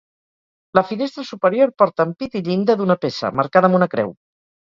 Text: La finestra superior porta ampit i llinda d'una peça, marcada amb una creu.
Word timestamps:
La 0.77 0.83
finestra 0.91 1.25
superior 1.31 1.73
porta 1.81 2.07
ampit 2.09 2.39
i 2.39 2.43
llinda 2.49 2.77
d'una 2.79 2.97
peça, 3.05 3.33
marcada 3.41 3.69
amb 3.71 3.81
una 3.81 3.89
creu. 3.95 4.11